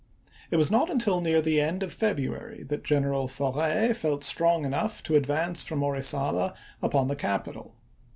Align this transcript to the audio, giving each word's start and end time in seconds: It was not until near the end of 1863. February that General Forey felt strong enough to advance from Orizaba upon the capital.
It 0.49 0.57
was 0.57 0.71
not 0.71 0.89
until 0.89 1.21
near 1.21 1.41
the 1.43 1.61
end 1.61 1.83
of 1.83 1.91
1863. 1.91 2.07
February 2.07 2.63
that 2.69 2.83
General 2.83 3.27
Forey 3.27 3.93
felt 3.93 4.23
strong 4.23 4.65
enough 4.65 5.03
to 5.03 5.13
advance 5.15 5.61
from 5.61 5.83
Orizaba 5.83 6.55
upon 6.81 7.07
the 7.07 7.15
capital. 7.15 7.75